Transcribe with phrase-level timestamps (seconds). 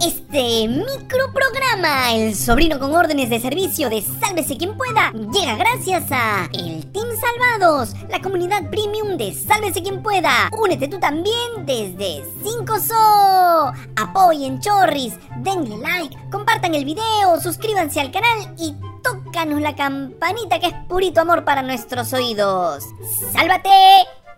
[0.00, 6.48] Este microprograma, el sobrino con órdenes de servicio de Sálvese quien pueda, llega gracias a
[6.54, 10.48] el Team Salvados, la comunidad premium de Sálvese quien pueda.
[10.58, 13.74] Únete tú también desde 5SO.
[13.96, 20.68] Apoyen Chorris, denle like, compartan el video, suscríbanse al canal y tócanos la campanita que
[20.68, 22.84] es purito amor para nuestros oídos.
[23.32, 23.68] ¡Sálvate!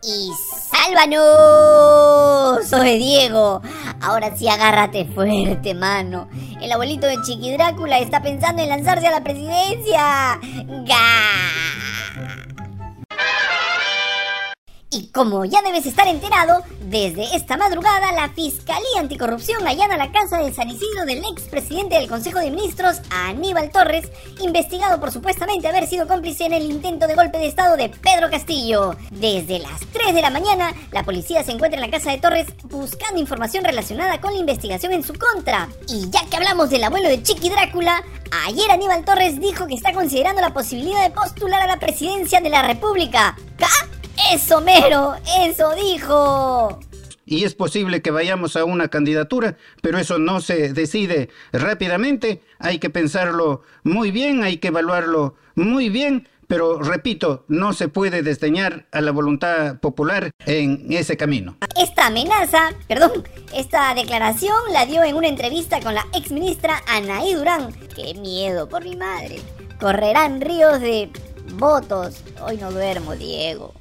[0.02, 0.32] y
[0.70, 2.66] sálvanos.
[2.68, 3.62] Soy Diego.
[4.02, 6.28] Ahora sí agárrate fuerte, mano.
[6.60, 10.40] El abuelito de Chiqui Drácula está pensando en lanzarse a la presidencia.
[10.86, 11.81] ¡Gah!
[14.94, 20.36] Y como ya debes estar enterado, desde esta madrugada la Fiscalía Anticorrupción allana la casa
[20.36, 24.10] de San Isidro del expresidente del Consejo de Ministros, Aníbal Torres,
[24.42, 28.28] investigado por supuestamente haber sido cómplice en el intento de golpe de Estado de Pedro
[28.28, 28.94] Castillo.
[29.10, 32.48] Desde las 3 de la mañana, la policía se encuentra en la casa de Torres
[32.64, 35.70] buscando información relacionada con la investigación en su contra.
[35.88, 38.04] Y ya que hablamos del abuelo de Chiqui Drácula,
[38.46, 42.50] ayer Aníbal Torres dijo que está considerando la posibilidad de postular a la presidencia de
[42.50, 43.34] la República.
[43.56, 43.68] ¿Ca?
[44.32, 46.80] Eso mero, eso dijo.
[47.24, 52.42] Y es posible que vayamos a una candidatura, pero eso no se decide rápidamente.
[52.58, 56.28] Hay que pensarlo muy bien, hay que evaluarlo muy bien.
[56.48, 61.56] Pero repito, no se puede desdeñar a la voluntad popular en ese camino.
[61.80, 67.32] Esta amenaza, perdón, esta declaración la dio en una entrevista con la ex ministra Anaí
[67.32, 67.72] Durán.
[67.96, 69.40] Qué miedo por mi madre.
[69.80, 71.08] Correrán ríos de
[71.54, 72.22] votos.
[72.44, 73.72] Hoy no duermo, Diego.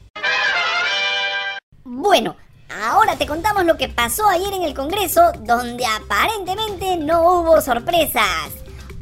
[1.84, 2.36] Bueno,
[2.84, 8.50] ahora te contamos lo que pasó ayer en el Congreso, donde aparentemente no hubo sorpresas.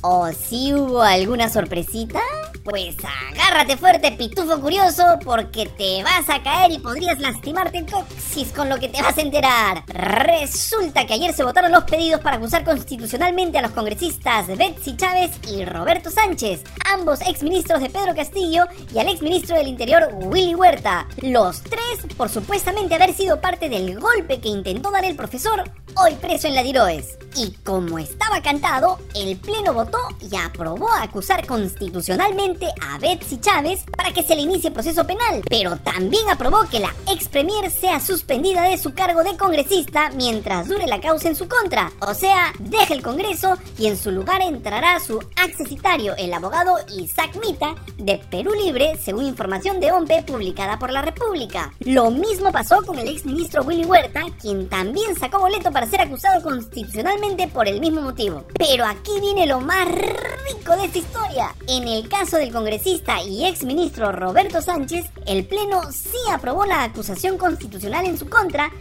[0.02, 2.22] ¿O sí hubo alguna sorpresita?
[2.64, 2.98] Pues
[3.32, 8.70] agárrate fuerte, pitufo curioso, porque te vas a caer y podrías lastimarte el coxis con
[8.70, 9.84] lo que te vas a enterar.
[9.88, 15.32] Resulta que ayer se votaron los pedidos para acusar constitucionalmente a los congresistas Betsy Chávez
[15.50, 21.08] y Roberto Sánchez, ambos exministros de Pedro Castillo y al exministro del Interior Willy Huerta.
[21.22, 25.64] Los tres por supuestamente haber sido parte del golpe que intentó dar el profesor
[25.96, 27.18] hoy preso en la Diroes.
[27.36, 34.14] Y como estaba cantado, el Pleno votó y aprobó acusar constitucionalmente a Betsy Chávez para
[34.14, 38.64] que se le inicie proceso penal, pero también aprobó que la ex premier sea suspendida
[38.64, 41.92] de su cargo de congresista mientras dure la causa en su contra.
[42.02, 47.38] O sea, deje el Congreso y en su lugar entrará su accesitario, el abogado Isaac
[47.44, 51.74] Mita, de Perú Libre, según información de OMPE publicada por la República.
[51.80, 56.02] Lo mismo pasó con el ex ministro Willy Huerta, quien también sacó boleto para ser
[56.02, 58.46] acusado constitucionalmente por el mismo motivo.
[58.58, 59.88] Pero aquí viene lo más
[60.50, 61.56] de esta historia.
[61.68, 66.84] En el caso del congresista y ex ministro Roberto Sánchez, el Pleno sí aprobó la
[66.84, 68.72] acusación constitucional en su contra,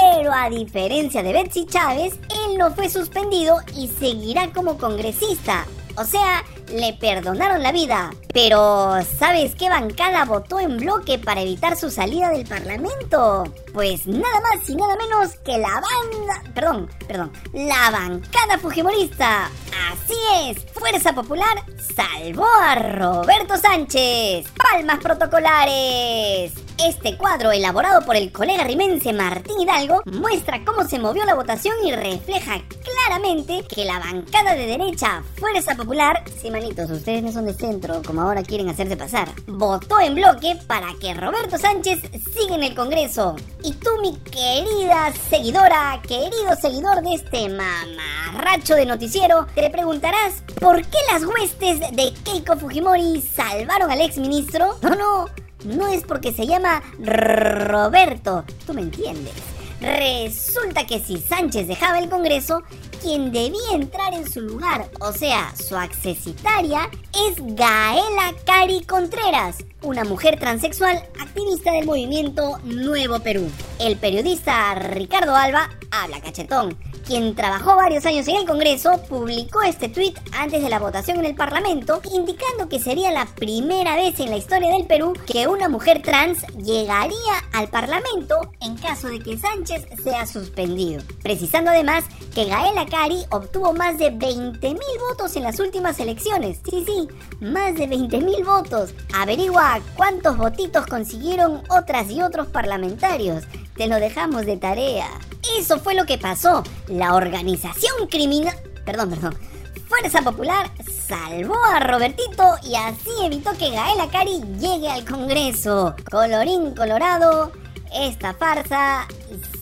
[0.00, 2.14] pero a diferencia de Betsy Chávez,
[2.46, 5.66] él no fue suspendido y seguirá como congresista.
[5.96, 8.12] O sea, le perdonaron la vida.
[8.32, 13.44] Pero, ¿sabes qué bancada votó en bloque para evitar su salida del Parlamento?
[13.72, 16.42] Pues nada más y nada menos que la banda...
[16.54, 17.32] Perdón, perdón.
[17.52, 19.50] La bancada fujimorista.
[19.90, 20.14] Así
[20.46, 21.62] es, Fuerza Popular
[21.94, 24.46] salvó a Roberto Sánchez.
[24.56, 26.52] Palmas protocolares.
[26.78, 31.74] Este cuadro, elaborado por el colega rimense Martín Hidalgo, muestra cómo se movió la votación
[31.84, 37.46] y refleja claramente que la bancada de derecha, Fuerza Popular, si manitos, ustedes no son
[37.46, 42.00] de centro, como ahora quieren hacerse pasar, votó en bloque para que Roberto Sánchez
[42.32, 43.34] siga en el Congreso.
[43.72, 50.98] Tú, mi querida seguidora, querido seguidor de este mamarracho de noticiero, te preguntarás, ¿por qué
[51.12, 54.76] las huestes de Keiko Fujimori salvaron al ex ministro?
[54.82, 55.26] No, no
[55.64, 59.34] no es porque se llama Roberto, tú me entiendes.
[59.80, 62.62] Resulta que si Sánchez dejaba el Congreso,
[63.00, 70.02] quien debía entrar en su lugar, o sea, su accesitaria, es Gaela Cari Contreras, una
[70.02, 73.48] mujer transexual activista del movimiento Nuevo Perú.
[73.78, 76.76] El periodista Ricardo Alba habla cachetón
[77.08, 81.24] quien trabajó varios años en el Congreso, publicó este tweet antes de la votación en
[81.24, 85.70] el Parlamento, indicando que sería la primera vez en la historia del Perú que una
[85.70, 87.16] mujer trans llegaría
[87.54, 91.02] al Parlamento en caso de que Sánchez sea suspendido.
[91.22, 94.78] Precisando además que Gaela Cari obtuvo más de 20.000
[95.08, 96.60] votos en las últimas elecciones.
[96.68, 97.08] Sí, sí,
[97.40, 98.92] más de 20.000 votos.
[99.14, 103.44] Averigua cuántos votitos consiguieron otras y otros parlamentarios.
[103.78, 105.08] Te lo dejamos de tarea.
[105.56, 106.64] Eso fue lo que pasó.
[106.88, 108.56] La organización criminal...
[108.84, 109.38] Perdón, perdón.
[109.86, 110.68] Fuerza Popular
[111.06, 115.94] salvó a Robertito y así evitó que Gaela Cari llegue al Congreso.
[116.10, 117.52] Colorín colorado,
[117.94, 119.06] esta farsa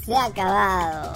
[0.02, 1.12] se ha acabado.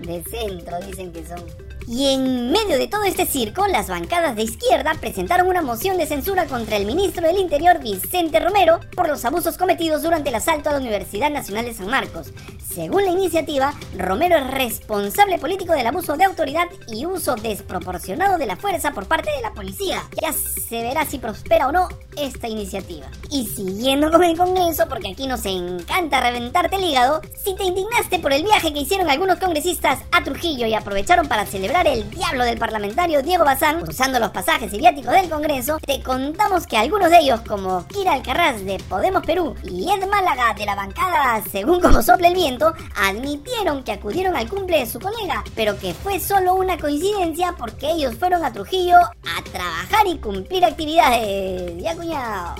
[0.00, 1.69] De centro dicen que son.
[1.92, 6.06] Y en medio de todo este circo, las bancadas de izquierda presentaron una moción de
[6.06, 10.68] censura contra el ministro del Interior Vicente Romero por los abusos cometidos durante el asalto
[10.68, 12.32] a la Universidad Nacional de San Marcos.
[12.72, 18.46] Según la iniciativa, Romero es responsable político del abuso de autoridad y uso desproporcionado de
[18.46, 20.04] la fuerza por parte de la policía.
[20.22, 23.08] Ya se verá si prospera o no esta iniciativa.
[23.32, 28.20] Y siguiendo con el Congreso, porque aquí nos encanta reventarte el hígado, si te indignaste
[28.20, 32.44] por el viaje que hicieron algunos congresistas a Trujillo y aprovecharon para celebrar el diablo
[32.44, 37.10] del parlamentario Diego Bazán, usando los pasajes y viáticos del Congreso, te contamos que algunos
[37.10, 41.80] de ellos, como Kira Alcarraz de Podemos Perú y Ed Málaga de la bancada Según
[41.80, 46.20] como sople el viento, admitieron que acudieron al cumple de su colega, pero que fue
[46.20, 51.82] solo una coincidencia porque ellos fueron a Trujillo a trabajar y cumplir actividades.
[51.82, 52.54] Ya cuñado.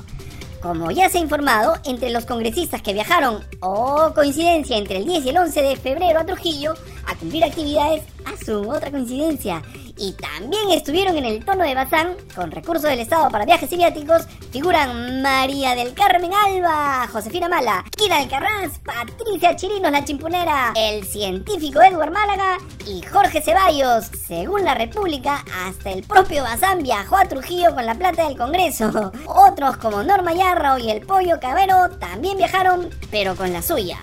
[0.63, 5.07] Como ya se ha informado, entre los congresistas que viajaron, o oh, coincidencia, entre el
[5.07, 6.75] 10 y el 11 de febrero a Trujillo
[7.11, 9.63] a cumplir actividades, a su otra coincidencia,
[9.97, 14.27] y también estuvieron en el tono de Bazán, con recursos del Estado para viajes viáticos,
[14.51, 21.83] figuran María del Carmen Alba, Josefina Mala, Kira Alcarraz, Patricia Chirinos la Chimpunera, el científico
[21.83, 24.07] Edward Málaga y Jorge Ceballos.
[24.27, 29.13] Según la República, hasta el propio Bazán viajó a Trujillo con la plata del Congreso.
[29.27, 33.99] Otros como Norma Yarro y el Pollo Cabero también viajaron, pero con la suya.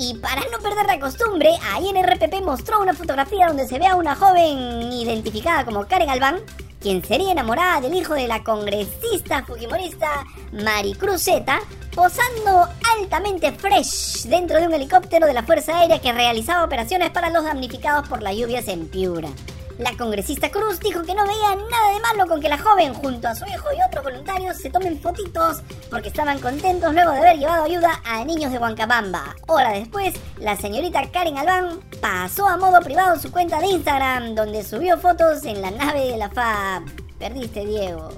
[0.00, 3.86] Y para no perder la costumbre, ahí en RPP mostró una fotografía donde se ve
[3.86, 6.38] a una joven identificada como Karen Albán,
[6.80, 11.58] quien sería enamorada del hijo de la congresista fujimorista Maricruz Zeta,
[11.92, 17.30] posando altamente fresh dentro de un helicóptero de la Fuerza Aérea que realizaba operaciones para
[17.30, 19.30] los damnificados por las lluvias en Piura.
[19.78, 23.28] La congresista Cruz dijo que no veía nada de malo con que la joven junto
[23.28, 27.38] a su hijo y otros voluntarios se tomen fotitos porque estaban contentos luego de haber
[27.38, 29.36] llevado ayuda a niños de Huancabamba.
[29.46, 34.64] Hora después, la señorita Karen Albán pasó a modo privado su cuenta de Instagram donde
[34.64, 36.82] subió fotos en la nave de la FAB.
[37.20, 38.08] Perdiste, Diego.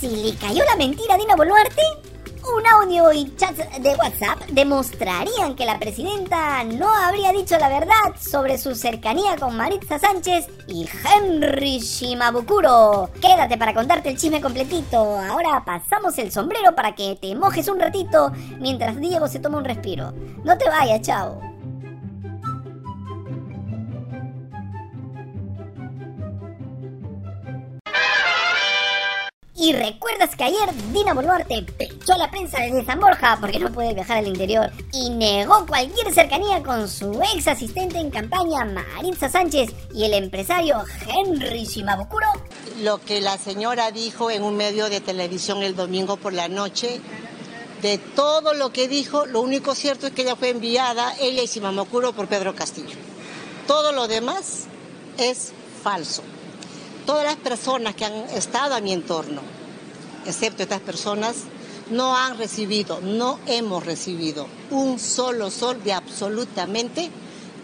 [0.00, 1.82] Si le cayó la mentira a Dina Boluarte,
[2.54, 8.14] un audio y chats de WhatsApp demostrarían que la presidenta no habría dicho la verdad
[8.18, 13.10] sobre su cercanía con Maritza Sánchez y Henry Shimabukuro.
[13.20, 14.96] Quédate para contarte el chisme completito.
[14.96, 19.64] Ahora pasamos el sombrero para que te mojes un ratito mientras Diego se toma un
[19.64, 20.12] respiro.
[20.44, 21.55] No te vayas, chao.
[29.66, 33.72] Y recuerdas que ayer Dina Boluarte pechó a la prensa desde San Borja porque no
[33.72, 39.28] puede viajar al interior y negó cualquier cercanía con su ex asistente en campaña Maritza
[39.28, 42.28] Sánchez y el empresario Henry Shimabukuro.
[42.78, 47.00] Lo que la señora dijo en un medio de televisión el domingo por la noche,
[47.82, 51.46] de todo lo que dijo, lo único cierto es que ella fue enviada, ella y
[51.46, 52.94] Shimabukuro, por Pedro Castillo.
[53.66, 54.66] Todo lo demás
[55.18, 55.52] es
[55.82, 56.22] falso
[57.06, 59.40] todas las personas que han estado a mi entorno,
[60.26, 61.44] excepto estas personas,
[61.90, 67.10] no han recibido, no hemos recibido un solo sol de absolutamente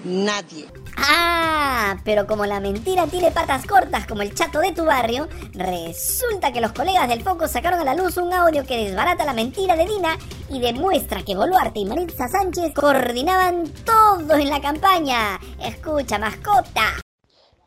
[0.04, 0.66] nadie.
[0.96, 6.52] Ah, pero como la mentira tiene patas cortas como el chato de tu barrio, resulta
[6.52, 9.74] que los colegas del Foco sacaron a la luz un audio que desbarata la mentira
[9.74, 10.16] de Dina
[10.48, 15.40] y demuestra que Boluarte y Maritza Sánchez coordinaban todo en la campaña.
[15.60, 17.02] Escucha, mascota.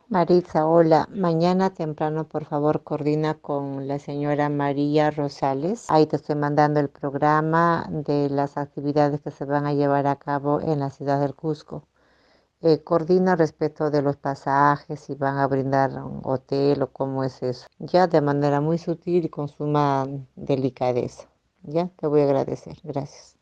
[0.08, 1.08] Maritza, hola.
[1.12, 5.86] Mañana temprano, por favor, coordina con la señora María Rosales.
[5.90, 10.14] Ahí te estoy mandando el programa de las actividades que se van a llevar a
[10.16, 11.88] cabo en la ciudad del Cusco.
[12.62, 17.42] Eh, coordina respecto de los pasajes, si van a brindar un hotel o cómo es
[17.42, 17.66] eso.
[17.78, 21.28] Ya de manera muy sutil y con suma delicadeza.
[21.64, 22.76] Ya te voy a agradecer.
[22.84, 23.35] Gracias.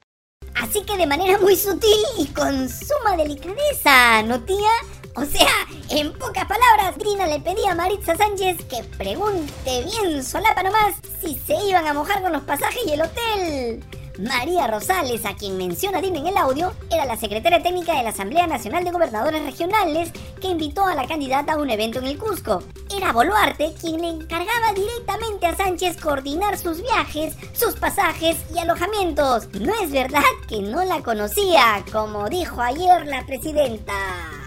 [0.65, 4.71] Así que de manera muy sutil y con suma delicadeza, ¿no tía?
[5.15, 5.51] O sea,
[5.91, 11.39] en pocas palabras, Trina le pedía a Maritza Sánchez que pregunte bien solapa nomás si
[11.47, 13.85] se iban a mojar con los pasajes y el hotel.
[14.19, 18.11] María Rosales, a quien menciona Dina en el audio, era la secretaria técnica de la
[18.11, 22.19] Asamblea Nacional de Gobernadores Regionales que invitó a la candidata a un evento en el
[22.19, 22.63] Cusco.
[22.97, 29.49] Era Boluarte quien le encargaba directamente a Sánchez coordinar sus viajes, sus pasajes y alojamientos.
[29.61, 34.44] No es verdad que no la conocía, como dijo ayer la presidenta.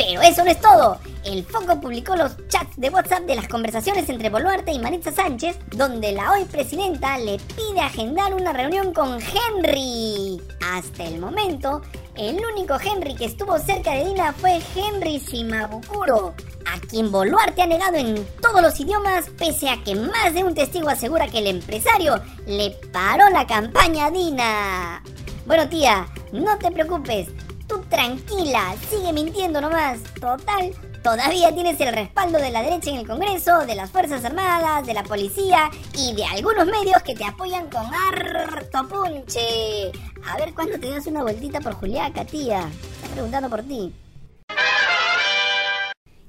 [0.00, 0.98] Pero eso no es todo.
[1.26, 5.58] El Foco publicó los chats de WhatsApp de las conversaciones entre Boluarte y Maritza Sánchez,
[5.76, 10.40] donde la hoy presidenta le pide agendar una reunión con Henry.
[10.72, 11.82] Hasta el momento,
[12.16, 17.66] el único Henry que estuvo cerca de Dina fue Henry Shimabukuro, a quien Boluarte ha
[17.66, 21.46] negado en todos los idiomas, pese a que más de un testigo asegura que el
[21.48, 25.02] empresario le paró la campaña a Dina.
[25.44, 27.28] Bueno, tía, no te preocupes,
[27.70, 30.00] Tú tranquila, sigue mintiendo nomás.
[30.20, 30.74] Total,
[31.04, 34.92] todavía tienes el respaldo de la derecha en el Congreso, de las Fuerzas Armadas, de
[34.92, 39.92] la policía y de algunos medios que te apoyan con harto punche.
[40.26, 42.68] A ver cuándo te das una vueltita por Juliaca, tía.
[43.02, 43.94] Está preguntando por ti.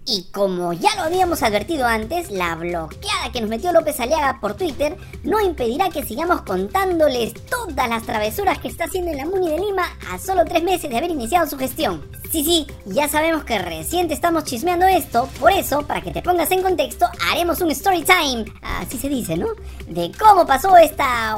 [0.05, 4.55] Y como ya lo habíamos advertido antes, la bloqueada que nos metió López Aliaga por
[4.55, 9.49] Twitter no impedirá que sigamos contándoles todas las travesuras que está haciendo en la Muni
[9.49, 12.03] de Lima a solo tres meses de haber iniciado su gestión.
[12.31, 16.49] Sí, sí, ya sabemos que recién estamos chismeando esto, por eso, para que te pongas
[16.51, 19.47] en contexto, haremos un story time, así se dice, ¿no?
[19.87, 21.37] De cómo pasó esta...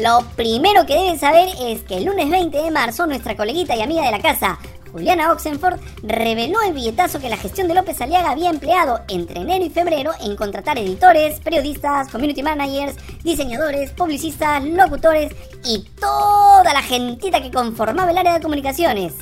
[0.00, 3.82] Lo primero que deben saber es que el lunes 20 de marzo nuestra coleguita y
[3.82, 4.58] amiga de la casa,
[4.94, 9.64] Juliana Oxenford reveló el billetazo que la gestión de López Aliaga había empleado entre enero
[9.64, 15.32] y febrero en contratar editores, periodistas, community managers, diseñadores, publicistas, locutores
[15.64, 19.14] y toda la gentita que conformaba el área de comunicaciones.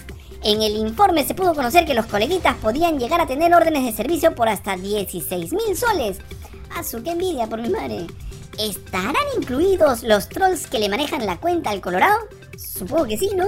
[0.43, 3.93] En el informe se pudo conocer que los coleguitas podían llegar a tener órdenes de
[3.93, 6.19] servicio por hasta 16 mil soles.
[6.77, 8.09] ¡A su qué envidia por mi madre!
[8.59, 12.19] ¿Estarán incluidos los trolls que le manejan la cuenta al Colorado?
[12.59, 13.47] Supongo que sí, ¿no?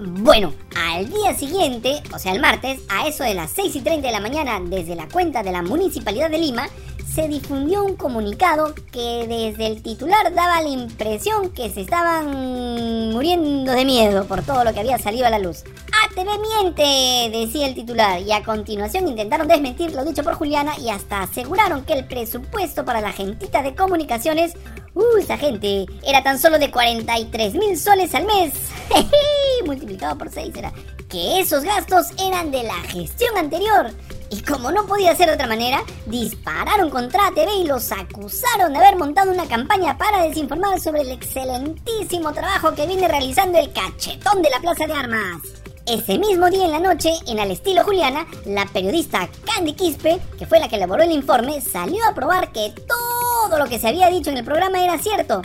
[0.00, 4.06] Bueno, al día siguiente, o sea el martes, a eso de las 6 y 30
[4.06, 6.68] de la mañana, desde la cuenta de la Municipalidad de Lima,
[7.12, 13.72] se difundió un comunicado que desde el titular daba la impresión que se estaban muriendo
[13.72, 15.64] de miedo por todo lo que había salido a la luz.
[16.06, 16.28] ATV
[16.62, 21.22] miente, decía el titular, y a continuación intentaron desmentir lo dicho por Juliana y hasta
[21.22, 24.54] aseguraron que el presupuesto para la gentita de comunicaciones,
[24.94, 28.52] uh, esa gente, era tan solo de 43 mil soles al mes.
[29.68, 30.72] multiplicado por 6 era
[31.08, 33.92] que esos gastos eran de la gestión anterior.
[34.30, 38.78] Y como no podía ser de otra manera, dispararon contra TV y los acusaron de
[38.78, 44.42] haber montado una campaña para desinformar sobre el excelentísimo trabajo que viene realizando el cachetón
[44.42, 45.42] de la Plaza de Armas.
[45.86, 50.46] Ese mismo día en la noche, en Al estilo Juliana, la periodista Candy Quispe, que
[50.46, 54.10] fue la que elaboró el informe, salió a probar que todo lo que se había
[54.10, 55.40] dicho en el programa era cierto.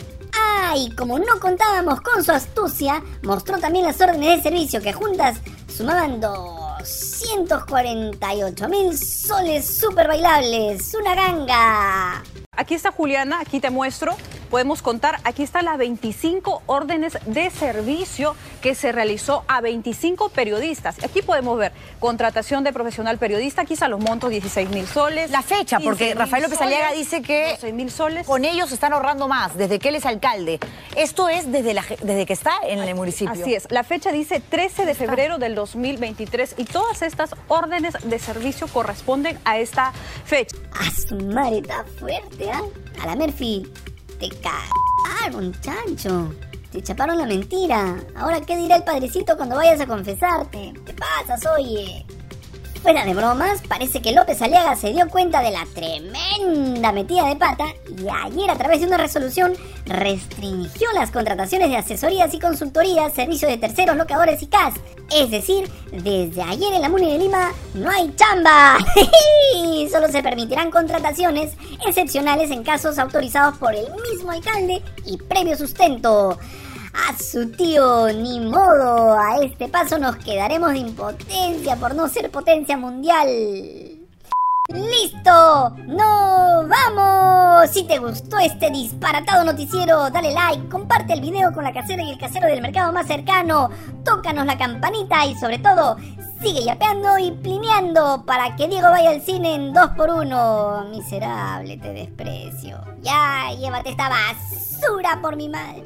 [0.76, 5.38] Y como no contábamos con su astucia, mostró también las órdenes de servicio que juntas
[5.68, 10.96] sumaban 248 mil soles super bailables.
[10.96, 12.24] ¡Una ganga!
[12.56, 14.16] Aquí está Juliana, aquí te muestro
[14.54, 21.04] podemos contar, aquí están las 25 órdenes de servicio que se realizó a 25 periodistas.
[21.04, 25.32] Aquí podemos ver contratación de profesional periodista, aquí están los montos 16 mil soles.
[25.32, 28.28] La fecha, porque Rafael López Aliaga dice que mil soles.
[28.28, 30.60] con ellos están ahorrando más desde que él es alcalde.
[30.96, 33.34] Esto es desde, la, desde que está en el municipio.
[33.34, 38.20] Así es, la fecha dice 13 de febrero del 2023 y todas estas órdenes de
[38.20, 39.94] servicio corresponden a esta
[40.26, 40.56] fecha.
[40.74, 42.62] A su madre está fuerte, ¿ah?
[43.02, 43.66] A la Murphy
[44.30, 46.34] te cagaron, chancho.
[46.72, 47.98] Te chaparon la mentira.
[48.16, 50.74] Ahora, ¿qué dirá el padrecito cuando vayas a confesarte?
[50.86, 52.06] ¿Qué pasas, oye?
[52.82, 57.36] Fuera de bromas, parece que López Aliaga se dio cuenta de la tremenda metida de
[57.38, 59.54] pata y ayer a través de una resolución
[59.86, 64.76] restringió las contrataciones de asesorías y consultorías, servicios de terceros, locadores y CAS.
[65.12, 68.78] Es decir, desde ayer en la Muni de Lima no hay chamba.
[69.92, 71.54] Solo se permitirán contrataciones
[71.86, 76.38] excepcionales en casos autorizados por el mismo alcalde y previo sustento.
[76.94, 82.30] A su tío, ni modo, a este paso nos quedaremos de impotencia por no ser
[82.30, 83.93] potencia mundial.
[84.74, 85.70] ¡Listo!
[85.86, 87.70] ¡No vamos!
[87.70, 92.10] Si te gustó este disparatado noticiero, dale like, comparte el video con la casera y
[92.10, 93.70] el casero del mercado más cercano,
[94.04, 95.96] tócanos la campanita y sobre todo,
[96.42, 100.90] sigue yapeando y plineando para que Diego vaya al cine en 2x1.
[100.90, 102.82] Miserable, te desprecio.
[103.02, 105.84] Ya, llévate esta basura por mi madre.